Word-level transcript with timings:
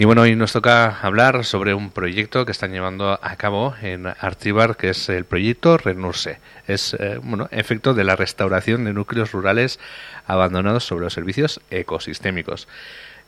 Y 0.00 0.06
bueno, 0.06 0.22
hoy 0.22 0.34
nos 0.34 0.54
toca 0.54 0.98
hablar 1.02 1.44
sobre 1.44 1.74
un 1.74 1.90
proyecto 1.90 2.46
que 2.46 2.52
están 2.52 2.72
llevando 2.72 3.20
a 3.22 3.36
cabo 3.36 3.74
en 3.82 4.06
Archivar, 4.06 4.78
que 4.78 4.88
es 4.88 5.10
el 5.10 5.26
proyecto 5.26 5.76
Renurse. 5.76 6.38
Es, 6.66 6.94
eh, 6.94 7.20
bueno, 7.22 7.48
efecto 7.50 7.92
de 7.92 8.04
la 8.04 8.16
restauración 8.16 8.84
de 8.84 8.94
núcleos 8.94 9.32
rurales 9.32 9.78
abandonados 10.26 10.84
sobre 10.84 11.04
los 11.04 11.12
servicios 11.12 11.60
ecosistémicos. 11.70 12.66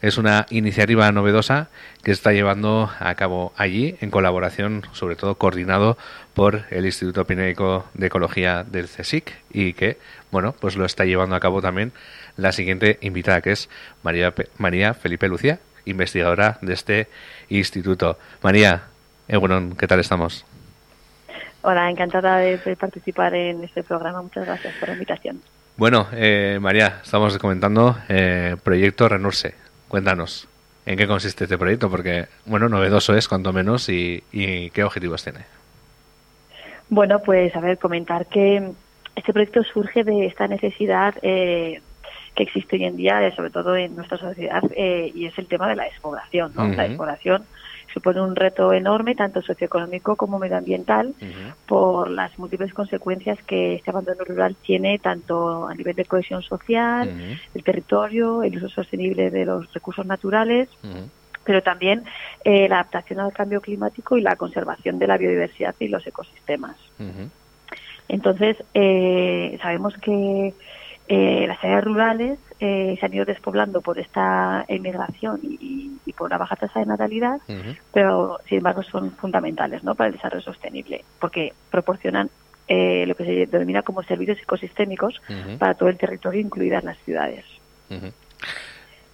Es 0.00 0.16
una 0.16 0.46
iniciativa 0.48 1.12
novedosa 1.12 1.68
que 2.02 2.10
está 2.10 2.32
llevando 2.32 2.90
a 2.98 3.14
cabo 3.16 3.52
allí 3.58 3.96
en 4.00 4.10
colaboración, 4.10 4.86
sobre 4.92 5.14
todo 5.14 5.34
coordinado 5.34 5.98
por 6.32 6.64
el 6.70 6.86
Instituto 6.86 7.26
Pinéico 7.26 7.84
de 7.92 8.06
Ecología 8.06 8.64
del 8.64 8.88
CSIC 8.88 9.30
y 9.52 9.74
que, 9.74 9.98
bueno, 10.30 10.54
pues 10.58 10.76
lo 10.76 10.86
está 10.86 11.04
llevando 11.04 11.36
a 11.36 11.40
cabo 11.40 11.60
también 11.60 11.92
la 12.38 12.50
siguiente 12.50 12.96
invitada 13.02 13.42
que 13.42 13.52
es 13.52 13.68
María, 14.02 14.32
María 14.56 14.94
Felipe 14.94 15.28
Lucía, 15.28 15.60
investigadora 15.84 16.58
de 16.60 16.72
este 16.72 17.08
instituto. 17.48 18.18
María, 18.42 18.82
bueno, 19.28 19.76
¿qué 19.78 19.86
tal 19.86 20.00
estamos? 20.00 20.44
Hola, 21.64 21.88
encantada 21.88 22.38
de, 22.38 22.58
participar 22.76 23.34
en 23.34 23.62
este 23.62 23.84
programa. 23.84 24.20
Muchas 24.20 24.46
gracias 24.46 24.74
por 24.80 24.88
la 24.88 24.94
invitación. 24.94 25.40
Bueno, 25.76 26.08
eh, 26.12 26.58
María, 26.60 27.00
estamos 27.02 27.38
comentando 27.38 27.96
eh, 28.08 28.56
Proyecto 28.62 29.08
Renurse. 29.08 29.54
Cuéntanos, 29.86 30.48
¿en 30.84 30.96
qué 30.96 31.06
consiste 31.06 31.44
este 31.44 31.56
proyecto? 31.56 31.88
Porque, 31.88 32.26
bueno, 32.46 32.68
novedoso 32.68 33.14
es, 33.14 33.28
cuanto 33.28 33.52
menos, 33.52 33.88
y, 33.88 34.22
qué 34.32 34.82
objetivos 34.82 35.22
tiene. 35.22 35.40
Bueno, 36.88 37.20
pues 37.20 37.54
a 37.54 37.60
ver, 37.60 37.78
comentar 37.78 38.26
que 38.26 38.72
este 39.14 39.32
proyecto 39.32 39.62
surge 39.62 40.02
de 40.02 40.26
esta 40.26 40.48
necesidad 40.48 41.14
eh, 41.22 41.80
que 42.34 42.44
existe 42.44 42.76
hoy 42.76 42.84
en 42.84 42.96
día, 42.96 43.26
eh, 43.26 43.34
sobre 43.34 43.50
todo 43.50 43.76
en 43.76 43.94
nuestra 43.94 44.18
sociedad, 44.18 44.62
eh, 44.74 45.10
y 45.14 45.26
es 45.26 45.38
el 45.38 45.46
tema 45.46 45.68
de 45.68 45.76
la 45.76 45.84
despoblación. 45.84 46.52
La 46.76 46.88
despoblación 46.88 47.44
supone 47.92 48.22
un 48.22 48.34
reto 48.34 48.72
enorme, 48.72 49.14
tanto 49.14 49.42
socioeconómico 49.42 50.16
como 50.16 50.38
medioambiental, 50.38 51.14
por 51.66 52.10
las 52.10 52.38
múltiples 52.38 52.72
consecuencias 52.72 53.38
que 53.42 53.74
este 53.74 53.90
abandono 53.90 54.24
rural 54.24 54.56
tiene, 54.56 54.98
tanto 54.98 55.68
a 55.68 55.74
nivel 55.74 55.94
de 55.94 56.06
cohesión 56.06 56.42
social, 56.42 57.10
el 57.54 57.64
territorio, 57.64 58.42
el 58.42 58.56
uso 58.56 58.70
sostenible 58.70 59.30
de 59.30 59.44
los 59.44 59.72
recursos 59.72 60.06
naturales. 60.06 60.68
pero 61.44 61.60
también 61.60 62.04
eh, 62.44 62.68
la 62.68 62.76
adaptación 62.76 63.18
al 63.18 63.32
cambio 63.32 63.60
climático 63.60 64.16
y 64.16 64.20
la 64.20 64.36
conservación 64.36 65.00
de 65.00 65.08
la 65.08 65.18
biodiversidad 65.18 65.74
y 65.80 65.88
los 65.88 66.06
ecosistemas. 66.06 66.76
Entonces, 68.08 68.56
sabemos 69.60 69.94
que 69.98 70.54
eh, 71.08 71.46
las 71.46 71.62
áreas 71.62 71.84
rurales 71.84 72.38
eh, 72.60 72.96
se 72.98 73.06
han 73.06 73.14
ido 73.14 73.24
despoblando 73.24 73.80
por 73.80 73.98
esta 73.98 74.64
emigración 74.68 75.40
y, 75.42 75.90
por 76.16 76.30
la 76.30 76.36
baja 76.36 76.56
tasa 76.56 76.78
de 76.78 76.86
natalidad, 76.86 77.40
pero 77.92 78.38
sin 78.46 78.58
embargo 78.58 78.82
son 78.82 79.12
fundamentales 79.12 79.82
¿no? 79.82 79.94
para 79.94 80.08
el 80.08 80.16
desarrollo 80.16 80.44
sostenible, 80.44 81.04
porque 81.18 81.54
proporcionan 81.70 82.28
eh, 82.68 83.06
lo 83.06 83.14
que 83.16 83.24
se 83.24 83.46
denomina 83.46 83.82
como 83.82 84.02
servicios 84.02 84.38
ecosistémicos 84.38 85.20
para 85.58 85.74
todo 85.74 85.88
el 85.88 85.96
territorio, 85.96 86.40
incluidas 86.40 86.84
las 86.84 86.98
ciudades. 86.98 87.44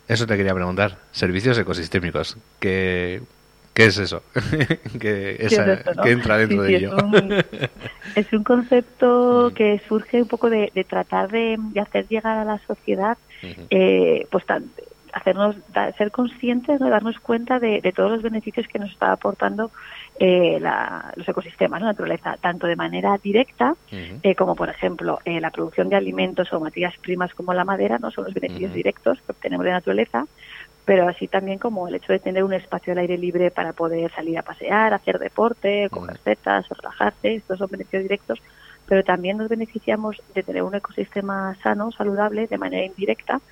Eso 0.08 0.26
te 0.26 0.36
quería 0.36 0.54
preguntar, 0.54 0.98
servicios 1.12 1.56
ecosistémicos, 1.56 2.36
que 2.58 3.22
¿Qué 3.78 3.84
es 3.84 3.98
eso? 3.98 4.24
¿Qué, 5.00 5.36
entra 6.06 6.36
dentro 6.36 6.62
de 6.64 6.76
ello? 6.76 6.96
Es 8.16 8.32
un, 8.32 8.42
concepto 8.42 9.50
mm. 9.52 9.54
que 9.54 9.80
surge 9.86 10.20
un 10.20 10.26
poco 10.26 10.50
de, 10.50 10.72
tratar 10.88 11.30
de, 11.30 11.56
hacer 11.80 12.08
llegar 12.08 12.38
a 12.38 12.44
la 12.44 12.58
sociedad, 12.66 13.16
eh, 13.70 14.26
pues 14.32 14.42
hacernos 15.12 15.54
ser 15.96 16.10
conscientes, 16.10 16.80
¿no? 16.80 16.90
darnos 16.90 17.20
cuenta 17.20 17.60
de, 17.60 17.80
todos 17.94 18.10
los 18.10 18.22
beneficios 18.22 18.66
que 18.66 18.80
nos 18.80 18.90
está 18.90 19.12
aportando 19.12 19.70
eh, 20.18 20.58
los 21.14 21.28
ecosistemas, 21.28 21.80
la 21.80 21.88
naturaleza, 21.88 22.36
tanto 22.40 22.66
de 22.66 22.74
manera 22.74 23.16
directa, 23.22 23.76
eh, 23.92 24.34
como 24.34 24.56
por 24.56 24.70
ejemplo 24.70 25.20
la 25.24 25.52
producción 25.52 25.88
de 25.88 25.94
alimentos 25.94 26.52
o 26.52 26.58
materias 26.58 26.94
primas 27.00 27.32
como 27.32 27.54
la 27.54 27.64
madera, 27.64 28.00
no 28.00 28.10
son 28.10 28.24
los 28.24 28.34
beneficios 28.34 28.72
directos 28.72 29.20
que 29.24 29.30
obtenemos 29.30 29.62
de 29.62 29.70
la 29.70 29.76
naturaleza, 29.76 30.26
pero 30.88 31.06
así 31.06 31.28
también 31.28 31.58
como 31.58 31.86
el 31.86 31.96
hecho 31.96 32.14
de 32.14 32.18
tener 32.18 32.42
un 32.42 32.54
espacio 32.54 32.94
al 32.94 33.00
aire 33.00 33.18
libre 33.18 33.50
para 33.50 33.74
poder 33.74 34.10
salir 34.10 34.38
a 34.38 34.42
pasear, 34.42 34.94
hacer 34.94 35.18
deporte, 35.18 35.86
coger 35.90 36.16
setas, 36.24 36.66
relajarse, 36.70 37.34
estos 37.34 37.58
son 37.58 37.68
beneficios 37.70 38.04
directos, 38.04 38.40
pero 38.86 39.04
también 39.04 39.36
nos 39.36 39.50
beneficiamos 39.50 40.16
de 40.34 40.42
tener 40.42 40.62
un 40.62 40.74
ecosistema 40.74 41.54
sano, 41.62 41.92
saludable, 41.92 42.46
de 42.46 42.56
manera 42.56 42.86
indirecta, 42.86 43.42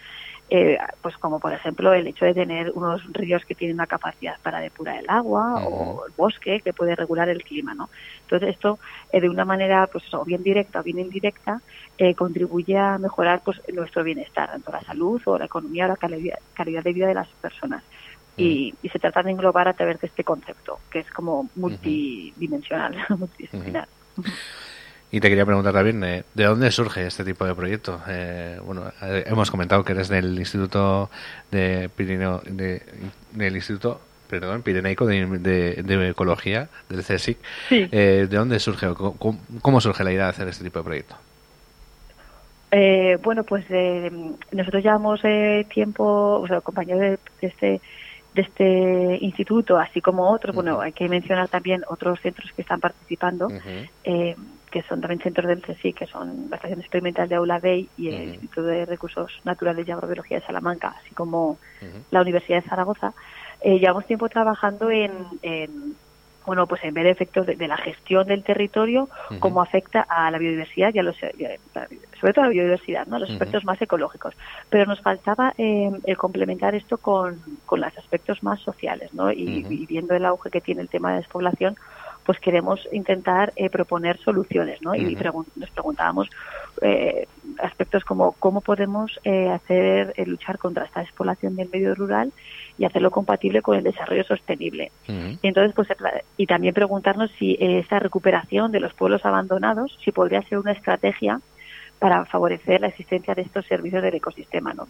eh, 0.48 0.78
pues 1.02 1.16
como 1.16 1.40
por 1.40 1.52
ejemplo 1.52 1.92
el 1.92 2.06
hecho 2.06 2.24
de 2.24 2.32
tener 2.32 2.70
unos 2.72 3.02
ríos 3.12 3.44
que 3.44 3.56
tienen 3.56 3.76
una 3.76 3.88
capacidad 3.88 4.38
para 4.42 4.60
depurar 4.60 4.98
el 4.98 5.10
agua 5.10 5.56
o 5.66 6.06
el 6.06 6.12
bosque 6.16 6.60
que 6.60 6.72
puede 6.72 6.94
regular 6.94 7.28
el 7.28 7.42
clima, 7.42 7.74
¿no? 7.74 7.90
Entonces 8.22 8.50
esto 8.50 8.78
eh, 9.12 9.20
de 9.20 9.28
una 9.28 9.44
manera 9.44 9.88
pues 9.88 10.04
o 10.14 10.24
bien 10.24 10.44
directa 10.44 10.80
o 10.80 10.82
bien 10.84 11.00
indirecta 11.00 11.60
eh, 11.98 12.14
contribuye 12.14 12.78
a 12.78 12.96
mejorar 12.98 13.42
pues 13.44 13.60
nuestro 13.72 14.04
bienestar, 14.04 14.50
tanto 14.50 14.70
la 14.70 14.82
salud 14.82 15.20
o 15.24 15.36
la 15.36 15.46
economía 15.46 15.86
o 15.86 15.88
la 15.88 15.96
calidad, 15.96 16.84
de 16.84 16.92
vida 16.92 17.08
de 17.08 17.14
las 17.14 17.28
personas. 17.40 17.82
Y, 18.38 18.74
se 18.92 18.98
trata 18.98 19.22
de 19.22 19.30
englobar 19.30 19.66
a 19.66 19.72
través 19.72 19.98
de 20.00 20.08
este 20.08 20.22
concepto, 20.22 20.78
que 20.90 20.98
es 20.98 21.10
como 21.10 21.48
multidimensional, 21.54 22.94
multidisciplinar. 23.08 23.88
Y 25.16 25.20
te 25.20 25.30
quería 25.30 25.46
preguntar 25.46 25.72
también, 25.72 26.04
eh, 26.04 26.24
¿de 26.34 26.44
dónde 26.44 26.70
surge 26.70 27.06
este 27.06 27.24
tipo 27.24 27.46
de 27.46 27.54
proyecto? 27.54 28.02
Eh, 28.06 28.60
bueno, 28.62 28.92
eh, 29.00 29.24
hemos 29.26 29.50
comentado 29.50 29.82
que 29.82 29.92
eres 29.92 30.10
del 30.10 30.38
Instituto 30.38 31.08
de 31.50 31.88
Pirineo, 31.88 32.42
de, 32.44 32.82
del 33.32 33.56
Instituto 33.56 33.98
perdón, 34.28 34.60
Pirenaico 34.60 35.06
de, 35.06 36.10
Ecología, 36.10 36.68
del 36.90 37.02
CSIC. 37.02 37.38
¿De 37.70 38.26
dónde 38.26 38.58
surge, 38.58 38.92
cómo, 38.92 39.38
cómo, 39.62 39.80
surge 39.80 40.04
la 40.04 40.12
idea 40.12 40.24
de 40.24 40.30
hacer 40.30 40.48
este 40.48 40.64
tipo 40.64 40.80
de 40.80 40.84
proyecto? 40.84 41.16
bueno, 43.22 43.42
pues 43.44 43.64
nosotros 44.52 44.82
llevamos 44.84 45.22
tiempo, 45.72 46.40
o 46.40 46.46
sea, 46.46 46.60
compañeros 46.60 47.00
de, 47.00 47.18
este 47.40 47.80
de 48.34 48.42
este 48.42 49.24
instituto, 49.24 49.78
así 49.78 50.02
como 50.02 50.28
otros, 50.30 50.54
bueno, 50.54 50.78
hay 50.82 50.92
que 50.92 51.08
mencionar 51.08 51.48
también 51.48 51.84
otros 51.88 52.20
centros 52.20 52.52
que 52.52 52.60
están 52.60 52.80
participando, 52.80 53.48
que 54.76 54.82
son 54.82 55.00
también 55.00 55.22
centros 55.22 55.46
del 55.46 55.62
CSI, 55.62 55.94
que 55.94 56.06
son 56.06 56.48
la 56.50 56.56
Estación 56.56 56.80
Experimental 56.80 57.26
de 57.30 57.36
Aula 57.36 57.58
Bay 57.58 57.88
y 57.96 58.08
el 58.08 58.28
Instituto 58.28 58.64
de 58.64 58.84
Recursos 58.84 59.32
Naturales 59.42 59.88
y 59.88 59.90
Agrobiología 59.90 60.38
de 60.38 60.46
Salamanca, 60.46 60.94
así 61.00 61.14
como 61.14 61.56
la 62.10 62.20
Universidad 62.20 62.62
de 62.62 62.68
Zaragoza, 62.68 63.14
eh, 63.62 63.78
llevamos 63.78 64.04
tiempo 64.04 64.28
trabajando 64.28 64.90
en, 64.90 65.14
bueno, 66.44 66.66
pues 66.66 66.84
en 66.84 66.92
ver 66.92 67.06
efectos 67.06 67.46
de, 67.46 67.56
la 67.66 67.78
gestión 67.78 68.26
del 68.26 68.44
territorio, 68.44 69.08
cómo 69.40 69.62
afecta 69.62 70.02
a 70.02 70.30
la 70.30 70.36
biodiversidad 70.36 70.92
y 70.92 70.98
a 70.98 71.02
los, 71.02 71.16
sobre 71.16 72.32
todo 72.34 72.44
a 72.44 72.48
la 72.48 72.52
biodiversidad, 72.52 73.06
¿no? 73.06 73.18
los 73.18 73.30
aspectos 73.30 73.64
más 73.64 73.80
ecológicos. 73.80 74.34
Pero 74.68 74.84
nos 74.84 75.00
faltaba 75.00 75.54
eh, 75.56 75.90
el 76.04 76.18
complementar 76.18 76.74
esto 76.74 76.98
con, 76.98 77.40
con 77.64 77.80
los 77.80 77.96
aspectos 77.96 78.42
más 78.42 78.60
sociales, 78.60 79.14
¿no? 79.14 79.32
Y, 79.32 79.64
y, 79.70 79.86
viendo 79.86 80.14
el 80.14 80.26
auge 80.26 80.50
que 80.50 80.60
tiene 80.60 80.82
el 80.82 80.90
tema 80.90 81.12
de 81.12 81.16
despoblación, 81.20 81.78
pues 82.26 82.40
queremos 82.40 82.80
intentar 82.90 83.52
eh, 83.54 83.70
proponer 83.70 84.18
soluciones, 84.18 84.82
¿no? 84.82 84.94
Y 84.96 85.14
nos 85.14 85.70
preguntábamos 85.70 86.28
eh, 86.82 87.28
aspectos 87.62 88.04
como 88.04 88.32
cómo 88.32 88.60
podemos 88.60 89.18
eh, 89.22 89.48
hacer 89.48 90.12
luchar 90.26 90.58
contra 90.58 90.84
esta 90.84 91.00
despoblación 91.00 91.54
del 91.54 91.70
medio 91.72 91.94
rural 91.94 92.32
y 92.76 92.84
hacerlo 92.84 93.12
compatible 93.12 93.62
con 93.62 93.78
el 93.78 93.84
desarrollo 93.84 94.24
sostenible. 94.24 94.90
Y 95.06 95.46
entonces, 95.46 95.72
pues, 95.74 95.88
y 96.36 96.46
también 96.46 96.74
preguntarnos 96.74 97.30
si 97.38 97.56
esta 97.60 98.00
recuperación 98.00 98.72
de 98.72 98.80
los 98.80 98.92
pueblos 98.92 99.24
abandonados, 99.24 99.96
si 100.04 100.10
podría 100.10 100.42
ser 100.42 100.58
una 100.58 100.72
estrategia 100.72 101.40
para 102.00 102.26
favorecer 102.26 102.80
la 102.80 102.88
existencia 102.88 103.34
de 103.34 103.42
estos 103.42 103.64
servicios 103.66 104.02
del 104.02 104.16
ecosistema, 104.16 104.74
¿no? 104.74 104.86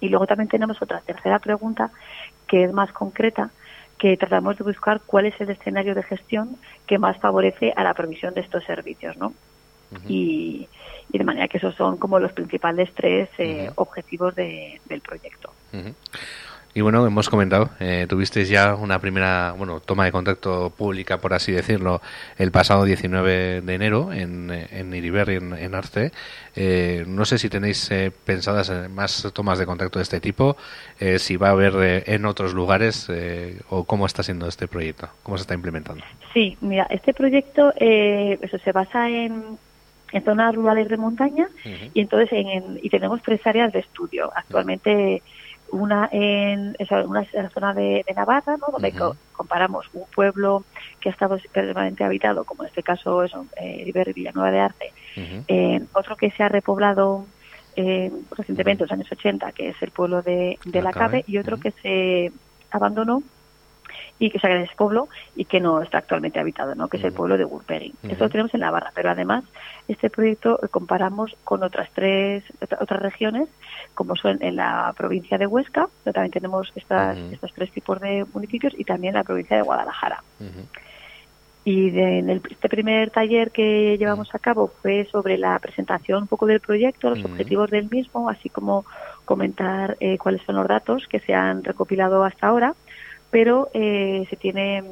Y 0.00 0.08
luego 0.08 0.26
también 0.26 0.48
tenemos 0.48 0.82
otra 0.82 1.00
tercera 1.00 1.38
pregunta 1.38 1.90
que 2.48 2.64
es 2.64 2.72
más 2.72 2.92
concreta, 2.92 3.50
que 4.04 4.18
tratamos 4.18 4.58
de 4.58 4.64
buscar 4.64 5.00
cuál 5.06 5.24
es 5.24 5.40
el 5.40 5.48
escenario 5.48 5.94
de 5.94 6.02
gestión 6.02 6.58
que 6.86 6.98
más 6.98 7.16
favorece 7.20 7.72
a 7.74 7.82
la 7.82 7.94
provisión 7.94 8.34
de 8.34 8.42
estos 8.42 8.62
servicios, 8.64 9.16
¿no? 9.16 9.32
y, 10.06 10.68
de 11.08 11.24
manera 11.24 11.48
que 11.48 11.56
esos 11.56 11.74
son 11.74 11.96
como 11.96 12.18
los 12.18 12.32
principales 12.32 12.90
tres 12.94 13.30
eh, 13.38 13.70
objetivos 13.76 14.34
del 14.34 15.00
proyecto. 15.00 15.54
Y 16.76 16.80
bueno, 16.80 17.06
hemos 17.06 17.28
comentado, 17.28 17.70
eh, 17.78 18.06
tuvisteis 18.08 18.48
ya 18.48 18.74
una 18.74 18.98
primera 18.98 19.54
bueno, 19.56 19.78
toma 19.78 20.06
de 20.06 20.10
contacto 20.10 20.70
pública, 20.76 21.18
por 21.18 21.32
así 21.32 21.52
decirlo, 21.52 22.02
el 22.36 22.50
pasado 22.50 22.84
19 22.84 23.60
de 23.60 23.74
enero 23.74 24.12
en, 24.12 24.50
en 24.50 24.92
Iriberri, 24.92 25.36
en, 25.36 25.74
Arce. 25.76 26.10
Eh, 26.56 27.04
no 27.06 27.24
sé 27.26 27.38
si 27.38 27.48
tenéis 27.48 27.88
eh, 27.92 28.10
pensadas 28.24 28.90
más 28.90 29.30
tomas 29.32 29.60
de 29.60 29.66
contacto 29.66 30.00
de 30.00 30.02
este 30.02 30.18
tipo, 30.18 30.56
eh, 30.98 31.20
si 31.20 31.36
va 31.36 31.48
a 31.48 31.52
haber 31.52 32.02
en 32.08 32.26
otros 32.26 32.54
lugares 32.54 33.08
o 33.68 33.84
cómo 33.84 34.06
está 34.06 34.24
siendo 34.24 34.48
este 34.48 34.66
proyecto, 34.66 35.08
cómo 35.22 35.38
se 35.38 35.42
está 35.42 35.54
implementando. 35.54 36.04
Sí, 36.32 36.56
mira, 36.60 36.88
este 36.90 37.14
proyecto 37.14 37.72
eso 37.78 38.58
se 38.58 38.72
basa 38.72 39.08
en, 39.08 39.58
en 40.10 40.24
zonas 40.24 40.52
rurales 40.56 40.88
de 40.88 40.96
montaña 40.96 41.48
y 41.94 42.00
entonces 42.00 42.30
en, 42.32 42.80
y 42.82 42.90
tenemos 42.90 43.22
tres 43.22 43.46
áreas 43.46 43.72
de 43.72 43.78
estudio. 43.78 44.32
Actualmente 44.34 45.22
una 45.74 46.08
en, 46.12 46.76
una 47.06 47.26
zona 47.52 47.74
de, 47.74 48.04
Navarra, 48.14 48.56
¿no? 48.56 48.66
donde 48.72 48.92
comparamos 49.32 49.90
un 49.92 50.04
pueblo 50.14 50.64
que 51.00 51.08
ha 51.08 51.12
estado 51.12 51.38
permanentemente 51.52 52.04
habitado, 52.04 52.44
como 52.44 52.62
en 52.62 52.68
este 52.68 52.82
caso 52.82 53.24
es 53.24 53.32
eh, 53.60 54.12
Villanueva 54.14 54.50
de 54.50 54.60
Arce, 54.60 54.92
otro 55.92 56.16
que 56.16 56.30
se 56.30 56.42
ha 56.42 56.48
repoblado 56.48 57.26
eh, 57.76 58.12
recientemente, 58.36 58.84
en 58.84 58.88
los 58.88 58.92
años 58.92 59.10
80, 59.10 59.52
que 59.52 59.70
es 59.70 59.82
el 59.82 59.90
pueblo 59.90 60.22
de, 60.22 60.58
La 60.64 60.92
Cabe, 60.92 61.24
y 61.26 61.38
otro 61.38 61.58
que 61.58 61.72
se 61.82 62.32
abandonó 62.70 63.22
y 64.18 64.30
que 64.30 64.38
se 64.38 64.62
es 64.62 64.70
pueblo 64.76 65.08
y 65.34 65.44
que 65.44 65.60
no 65.60 65.82
está 65.82 65.98
actualmente 65.98 66.38
habitado, 66.38 66.74
¿no? 66.74 66.88
que 66.88 66.98
es 66.98 67.04
el 67.04 67.12
pueblo 67.12 67.36
de 67.36 67.44
Gurpegui. 67.44 67.94
Eso 68.04 68.24
lo 68.24 68.30
tenemos 68.30 68.54
en 68.54 68.60
Navarra, 68.60 68.92
pero 68.94 69.10
además 69.10 69.44
este 69.88 70.10
proyecto 70.10 70.58
lo 70.62 70.68
comparamos 70.68 71.36
con 71.44 71.62
otras 71.62 71.88
tres 71.94 72.44
otras 72.80 73.02
regiones, 73.02 73.48
como 73.94 74.16
son 74.16 74.42
en 74.42 74.56
la 74.56 74.92
provincia 74.96 75.38
de 75.38 75.46
Huesca, 75.46 75.88
pero 76.04 76.14
también 76.14 76.32
tenemos 76.32 76.72
estas, 76.74 77.18
estos 77.18 77.52
tres 77.52 77.70
tipos 77.72 78.00
de 78.00 78.24
municipios 78.32 78.72
y 78.78 78.84
también 78.84 79.14
la 79.14 79.24
provincia 79.24 79.56
de 79.56 79.62
Guadalajara. 79.62 80.22
Y 81.66 81.98
en 81.98 82.28
este 82.28 82.68
primer 82.68 83.10
taller 83.10 83.50
que 83.50 83.96
llevamos 83.96 84.34
a 84.34 84.38
cabo 84.38 84.70
fue 84.82 85.06
sobre 85.10 85.38
la 85.38 85.58
presentación 85.58 86.22
un 86.22 86.28
poco 86.28 86.44
del 86.44 86.60
proyecto, 86.60 87.08
los 87.08 87.24
objetivos 87.24 87.70
del 87.70 87.88
mismo, 87.90 88.28
así 88.28 88.50
como 88.50 88.84
comentar 89.24 89.96
eh, 89.98 90.18
cuáles 90.18 90.42
son 90.42 90.56
los 90.56 90.68
datos 90.68 91.06
que 91.08 91.20
se 91.20 91.32
han 91.32 91.64
recopilado 91.64 92.22
hasta 92.22 92.48
ahora 92.48 92.74
pero 93.30 93.68
eh, 93.74 94.26
se 94.30 94.36
tiene 94.36 94.84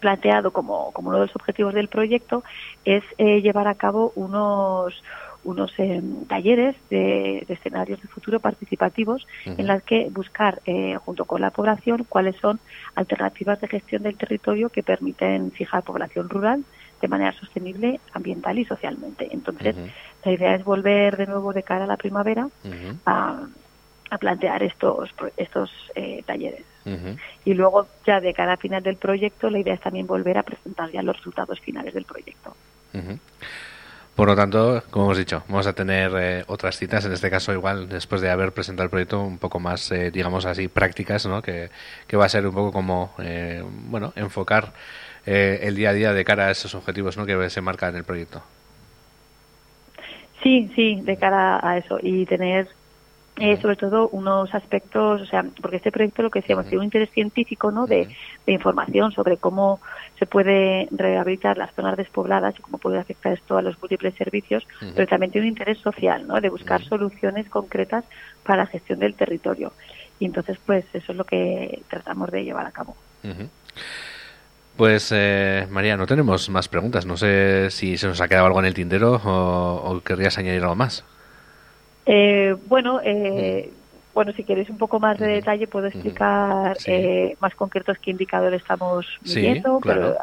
planteado 0.00 0.50
como, 0.50 0.92
como, 0.92 1.08
uno 1.10 1.20
de 1.20 1.26
los 1.26 1.36
objetivos 1.36 1.72
del 1.72 1.88
proyecto 1.88 2.44
es 2.84 3.02
eh, 3.16 3.40
llevar 3.40 3.68
a 3.68 3.74
cabo 3.74 4.12
unos 4.16 5.02
unos 5.44 5.72
eh, 5.78 6.02
talleres 6.28 6.74
de, 6.90 7.46
escenarios 7.48 8.02
de 8.02 8.08
futuro 8.08 8.40
participativos 8.40 9.26
en 9.46 9.68
las 9.68 9.82
que 9.84 10.10
buscar 10.10 10.60
junto 11.04 11.24
con 11.24 11.40
la 11.40 11.52
población 11.52 12.04
cuáles 12.08 12.36
son 12.36 12.58
alternativas 12.96 13.60
de 13.60 13.68
gestión 13.68 14.02
del 14.02 14.16
territorio 14.16 14.68
que 14.68 14.82
permiten 14.82 15.52
fijar 15.52 15.84
población 15.84 16.28
rural 16.28 16.64
de 17.00 17.08
manera 17.08 17.32
sostenible 17.32 18.00
ambiental 18.12 18.58
y 18.58 18.64
socialmente. 18.64 19.28
Entonces, 19.30 19.76
la 20.24 20.32
idea 20.32 20.56
es 20.56 20.64
volver 20.64 21.16
de 21.16 21.28
nuevo 21.28 21.52
de 21.52 21.62
cara 21.62 21.84
a 21.84 21.86
la 21.86 21.96
primavera 21.96 22.48
a, 23.06 23.46
a 24.10 24.18
plantear 24.18 24.64
estos 24.64 25.08
estos 25.36 25.70
talleres. 26.26 26.64
Y 27.44 27.54
luego, 27.54 27.86
ya 28.06 28.20
de 28.20 28.32
cada 28.32 28.56
final 28.56 28.82
del 28.82 28.96
proyecto, 28.96 29.50
la 29.50 29.58
idea 29.58 29.74
es 29.74 29.80
también 29.80 30.06
volver 30.06 30.38
a 30.38 30.42
presentar 30.42 30.90
ya 30.90 31.02
los 31.02 31.16
resultados 31.16 31.60
finales 31.60 31.94
del 31.94 32.04
proyecto. 32.04 32.54
Por 34.18 34.26
lo 34.26 34.34
tanto, 34.34 34.82
como 34.90 35.04
hemos 35.04 35.18
dicho, 35.18 35.44
vamos 35.48 35.68
a 35.68 35.74
tener 35.74 36.10
eh, 36.18 36.44
otras 36.48 36.76
citas, 36.76 37.04
en 37.04 37.12
este 37.12 37.30
caso 37.30 37.52
igual 37.52 37.88
después 37.88 38.20
de 38.20 38.28
haber 38.28 38.50
presentado 38.50 38.82
el 38.82 38.90
proyecto 38.90 39.22
un 39.22 39.38
poco 39.38 39.60
más, 39.60 39.92
eh, 39.92 40.10
digamos 40.10 40.44
así, 40.44 40.66
prácticas, 40.66 41.24
¿no? 41.26 41.40
Que, 41.40 41.70
va 42.16 42.24
a 42.24 42.28
ser 42.28 42.44
un 42.44 42.52
poco 42.52 42.72
como, 42.72 43.14
eh, 43.20 43.62
bueno, 43.64 44.12
enfocar 44.16 44.72
el 45.24 45.76
día 45.76 45.90
a 45.90 45.92
día 45.92 46.12
de 46.12 46.24
cara 46.24 46.46
a 46.46 46.50
esos 46.50 46.74
objetivos 46.74 47.16
¿no? 47.16 47.26
que 47.26 47.48
se 47.48 47.60
marcan 47.60 47.90
en 47.90 47.96
el 47.98 48.04
proyecto. 48.04 48.42
Sí, 50.42 50.68
sí, 50.74 51.00
de 51.02 51.16
cara 51.16 51.60
a 51.62 51.78
eso 51.78 51.98
y 52.02 52.26
tener 52.26 52.66
eh, 53.40 53.56
sobre 53.60 53.76
todo 53.76 54.08
unos 54.08 54.52
aspectos, 54.54 55.22
o 55.22 55.26
sea, 55.26 55.44
porque 55.60 55.76
este 55.76 55.92
proyecto 55.92 56.22
lo 56.22 56.30
que 56.30 56.40
decíamos 56.40 56.66
tiene 56.66 56.78
un 56.78 56.84
interés 56.84 57.10
científico, 57.10 57.70
¿no? 57.70 57.86
De, 57.86 58.08
información 58.46 59.12
sobre 59.12 59.36
cómo 59.36 59.78
se 60.18 60.24
puede 60.24 60.88
rehabilitar 60.90 61.58
las 61.58 61.74
zonas 61.74 61.98
despobladas 61.98 62.58
y 62.58 62.62
cómo 62.62 62.78
puede 62.78 62.98
afectar 62.98 63.34
esto 63.34 63.58
a 63.58 63.62
los 63.62 63.78
múltiples 63.78 64.14
servicios, 64.14 64.66
pero 64.94 65.06
también 65.06 65.30
tiene 65.30 65.46
un 65.46 65.52
interés 65.52 65.78
social, 65.78 66.26
¿no? 66.26 66.40
De 66.40 66.48
buscar 66.48 66.82
soluciones 66.82 67.48
concretas 67.50 68.04
para 68.42 68.62
la 68.62 68.66
gestión 68.66 69.00
del 69.00 69.14
territorio. 69.14 69.72
Y 70.18 70.24
entonces, 70.24 70.58
pues, 70.64 70.86
eso 70.94 71.12
es 71.12 71.18
lo 71.18 71.24
que 71.24 71.82
tratamos 71.90 72.30
de 72.30 72.42
llevar 72.42 72.66
a 72.66 72.72
cabo. 72.72 72.96
Pues 74.76 75.12
eh, 75.14 75.66
María, 75.70 75.96
no 75.96 76.06
tenemos 76.06 76.48
más 76.48 76.68
preguntas. 76.68 77.04
No 77.04 77.16
sé 77.16 77.70
si 77.70 77.98
se 77.98 78.06
nos 78.06 78.20
ha 78.20 78.28
quedado 78.28 78.46
algo 78.46 78.60
en 78.60 78.66
el 78.66 78.74
tintero 78.74 79.20
o, 79.22 79.92
o 79.92 80.00
querrías 80.00 80.38
añadir 80.38 80.62
algo 80.62 80.74
más. 80.74 81.04
Eh, 82.10 82.56
bueno, 82.66 83.00
eh, 83.04 83.70
bueno, 84.14 84.32
si 84.32 84.42
queréis 84.42 84.70
un 84.70 84.78
poco 84.78 84.98
más 84.98 85.18
de 85.18 85.26
detalle, 85.26 85.66
puedo 85.66 85.88
explicar 85.88 86.74
eh, 86.86 87.36
más 87.38 87.54
concretos 87.54 87.98
qué 87.98 88.10
indicadores 88.10 88.62
estamos 88.62 89.06
midiendo. 89.22 89.78
Pero, 89.82 90.16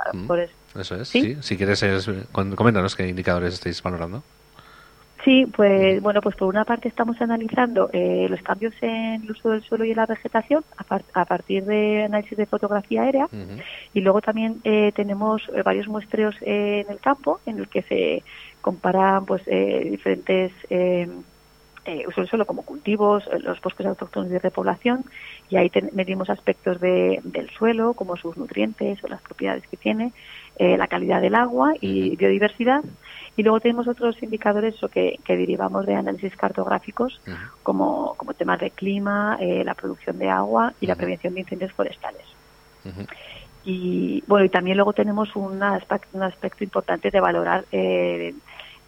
Eso 0.75 0.95
es, 0.95 1.07
¿Sí? 1.07 1.37
Si 1.41 1.55
quieres, 1.55 1.85
coméntanos 2.31 2.95
qué 2.95 3.07
indicadores 3.07 3.53
estáis 3.53 3.83
valorando. 3.83 4.23
Sí, 5.23 5.45
pues 5.55 6.01
bueno, 6.01 6.21
pues 6.21 6.35
por 6.35 6.47
una 6.47 6.65
parte 6.65 6.87
estamos 6.87 7.19
analizando 7.19 7.89
los 7.93 8.41
cambios 8.41 8.73
en 8.81 9.23
el 9.23 9.31
uso 9.31 9.51
del 9.51 9.63
suelo 9.63 9.85
y 9.85 9.91
en 9.91 9.97
la 9.97 10.05
vegetación 10.07 10.63
a, 10.77 11.25
partir 11.25 11.65
de 11.65 12.03
análisis 12.03 12.37
de 12.37 12.45
fotografía 12.45 13.03
aérea 13.03 13.27
y 13.91 14.01
luego 14.01 14.21
también 14.21 14.61
tenemos 14.93 15.41
varios 15.63 15.87
muestreos 15.87 16.35
en 16.41 16.85
el 16.91 16.99
campo 16.99 17.39
en 17.47 17.57
el 17.57 17.67
que 17.69 17.81
se 17.83 18.23
comparan 18.61 19.25
pues 19.25 19.43
diferentes 19.45 20.51
eh, 21.85 22.05
uso 22.07 22.25
suelo 22.25 22.45
como 22.45 22.63
cultivos, 22.63 23.23
eh, 23.27 23.39
los 23.39 23.61
bosques 23.61 23.85
autóctonos 23.85 24.29
de 24.29 24.39
repoblación, 24.39 25.05
y 25.49 25.57
ahí 25.57 25.71
medimos 25.93 26.29
aspectos 26.29 26.79
de, 26.79 27.19
del 27.23 27.49
suelo, 27.51 27.93
como 27.93 28.17
sus 28.17 28.35
nutrientes 28.37 29.03
o 29.03 29.07
las 29.07 29.21
propiedades 29.21 29.65
que 29.67 29.77
tiene, 29.77 30.11
eh, 30.57 30.77
la 30.77 30.87
calidad 30.87 31.21
del 31.21 31.35
agua 31.35 31.73
y 31.81 32.15
biodiversidad. 32.15 32.83
Y 33.37 33.43
luego 33.43 33.59
tenemos 33.59 33.87
otros 33.87 34.21
indicadores 34.23 34.75
que, 34.91 35.19
que 35.25 35.35
derivamos 35.35 35.85
de 35.85 35.95
análisis 35.95 36.35
cartográficos, 36.37 37.19
como, 37.63 38.15
como 38.15 38.33
temas 38.33 38.59
de 38.61 38.71
clima, 38.71 39.37
eh, 39.41 39.63
la 39.65 39.73
producción 39.73 40.17
de 40.17 40.29
agua 40.29 40.73
y 40.79 40.87
la 40.87 40.95
prevención 40.95 41.33
de 41.33 41.41
incendios 41.41 41.73
forestales. 41.73 42.25
Y 43.65 44.23
bueno, 44.27 44.45
y 44.45 44.49
también 44.49 44.77
luego 44.77 44.93
tenemos 44.93 45.35
un 45.35 45.61
aspecto, 45.61 46.07
un 46.13 46.23
aspecto 46.23 46.63
importante 46.63 47.11
de 47.11 47.19
valorar 47.19 47.65
eh, 47.71 48.33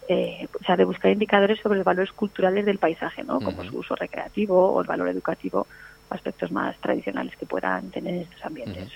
eh, 0.08 0.48
o 0.58 0.64
sea, 0.64 0.76
de 0.76 0.84
buscar 0.84 1.10
indicadores 1.10 1.60
sobre 1.60 1.76
los 1.76 1.84
valores 1.84 2.12
culturales 2.12 2.64
del 2.64 2.78
paisaje, 2.78 3.22
¿no? 3.24 3.40
Como 3.40 3.62
su 3.64 3.78
uso 3.78 3.94
recreativo 3.94 4.72
o 4.72 4.80
el 4.80 4.86
valor 4.86 5.08
educativo, 5.08 5.66
aspectos 6.08 6.50
más 6.50 6.76
tradicionales 6.78 7.36
que 7.36 7.44
puedan 7.44 7.90
tener 7.90 8.22
estos 8.22 8.42
ambientes. 8.44 8.90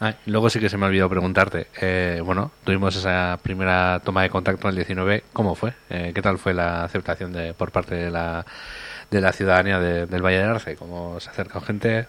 Ah, 0.00 0.14
luego 0.26 0.50
sí 0.50 0.58
que 0.58 0.68
se 0.68 0.76
me 0.76 0.86
ha 0.86 0.88
olvidado 0.88 1.08
preguntarte, 1.08 1.68
eh, 1.80 2.20
bueno, 2.24 2.50
tuvimos 2.64 2.96
esa 2.96 3.38
primera 3.40 4.00
toma 4.04 4.22
de 4.22 4.30
contacto 4.30 4.66
en 4.66 4.70
el 4.70 4.76
19, 4.76 5.22
¿cómo 5.32 5.54
fue? 5.54 5.72
Eh, 5.88 6.10
¿Qué 6.12 6.20
tal 6.20 6.38
fue 6.38 6.52
la 6.52 6.82
aceptación 6.82 7.32
de, 7.32 7.54
por 7.54 7.70
parte 7.70 7.94
de 7.94 8.10
la, 8.10 8.44
de 9.12 9.20
la 9.20 9.32
ciudadanía 9.32 9.78
del 9.78 10.22
Valle 10.22 10.38
de 10.38 10.44
Arce? 10.44 10.74
¿Cómo 10.74 11.20
se 11.20 11.30
acercó 11.30 11.60
gente? 11.60 12.08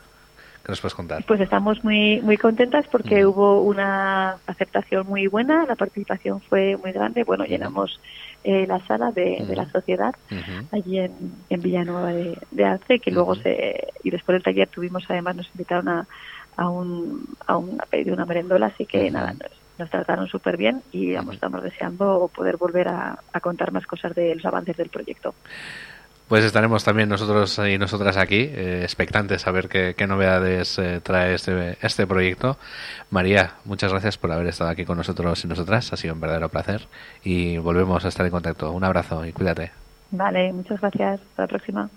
¿Qué 0.66 0.72
nos 0.72 0.82
puedes 0.82 0.96
contar? 0.96 1.24
Pues 1.26 1.40
estamos 1.42 1.84
muy 1.84 2.22
muy 2.22 2.38
contentas 2.38 2.88
porque 2.92 3.24
hubo 3.24 3.62
una 3.62 4.38
aceptación 4.48 5.06
muy 5.06 5.28
buena, 5.28 5.64
la 5.68 5.76
participación 5.76 6.42
fue 6.42 6.76
muy 6.78 6.92
grande. 6.92 7.24
Bueno, 7.24 7.45
llenamos 7.45 8.00
eh, 8.44 8.66
la 8.66 8.84
sala 8.88 9.12
de, 9.12 9.45
la 9.56 9.69
sociedad 9.69 10.16
allí 10.72 10.98
en, 10.98 11.12
en 11.52 11.62
Villanueva 11.62 12.12
de, 12.12 12.40
de 12.50 12.66
Arce, 12.66 12.98
que 12.98 13.12
luego 13.12 13.36
se 13.36 13.90
y 14.04 14.10
después 14.10 14.34
del 14.34 14.42
taller 14.42 14.68
tuvimos 14.68 15.06
además 15.07 15.36
nos 15.36 15.48
invitaron 15.50 15.88
a, 15.88 16.07
a 16.57 16.68
un 16.68 17.28
a, 17.45 17.57
un, 17.57 17.78
pedir 17.92 18.12
una 18.12 18.26
merendola, 18.26 18.66
así 18.66 18.88
que 18.88 19.12
nada 19.12 19.36
nos, 19.78 19.90
trataron 19.92 20.28
súper 20.28 20.57
bien 20.57 20.81
y 20.92 21.14
estamos 21.14 21.62
deseando 21.62 22.31
poder 22.36 22.57
volver 22.57 22.88
a, 22.88 23.19
a 23.31 23.40
contar 23.40 23.72
más 23.72 23.86
cosas 23.86 24.16
de 24.16 24.34
los 24.34 24.45
avances 24.45 24.76
del 24.78 24.90
proyecto. 24.90 25.36
Pues 26.28 26.44
estaremos 26.44 26.84
también 26.84 27.08
nosotros 27.08 27.60
y 27.60 27.78
nosotras 27.78 28.18
aquí, 28.18 28.50
eh, 28.52 28.82
expectantes 28.82 29.46
a 29.46 29.52
ver 29.52 29.68
qué, 29.70 30.08
novedades 30.08 30.80
eh, 30.80 31.00
trae 31.02 31.36
este, 31.36 31.78
este 31.82 32.08
proyecto. 32.08 32.58
María, 33.12 33.54
muchas 33.64 33.92
gracias 33.92 34.18
por 34.18 34.32
haber 34.32 34.48
estado 34.48 34.72
aquí 34.72 34.86
con 34.86 34.98
nosotros 34.98 35.46
y 35.46 35.48
nosotras. 35.48 35.94
Ha 35.94 35.98
sido 35.98 36.16
un 36.16 36.22
verdadero 36.22 36.50
placer 36.50 36.88
y 37.24 37.60
volvemos 37.60 38.06
a 38.06 38.08
estar 38.08 38.26
en 38.26 38.32
contacto. 38.32 38.72
Un 38.72 38.84
abrazo 38.84 39.24
y 39.24 39.34
cuídate. 39.34 39.72
Vale, 40.10 40.52
muchas 40.52 40.82
gracias. 40.82 41.22
Hasta 41.22 41.44
la 41.44 41.48
próxima. 41.48 41.90